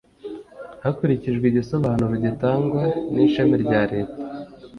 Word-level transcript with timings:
Hakurikijwe 0.83 1.45
igisobanuro 1.47 2.13
gitangwa 2.25 2.83
n 3.13 3.15
Ishami 3.25 3.55
rya 3.63 3.81
leta 3.91 4.17